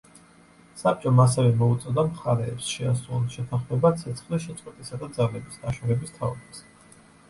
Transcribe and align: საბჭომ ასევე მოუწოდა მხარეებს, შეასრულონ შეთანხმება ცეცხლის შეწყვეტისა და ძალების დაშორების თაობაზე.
საბჭომ 0.79 1.21
ასევე 1.23 1.51
მოუწოდა 1.59 2.07
მხარეებს, 2.09 2.71
შეასრულონ 2.79 3.29
შეთანხმება 3.37 3.95
ცეცხლის 4.03 4.49
შეწყვეტისა 4.51 5.05
და 5.07 5.15
ძალების 5.23 5.65
დაშორების 5.65 6.21
თაობაზე. 6.21 6.71